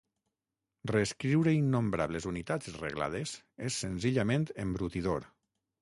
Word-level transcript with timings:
Reescriure 0.91 1.53
innombrables 1.57 2.27
unitats 2.33 2.73
reglades 2.81 3.37
és 3.71 3.81
senzillament 3.87 4.53
embrutidor. 4.69 5.33